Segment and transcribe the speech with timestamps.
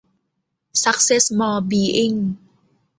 [0.83, 2.29] ซัคเซสมอร์ บีอิ้งค์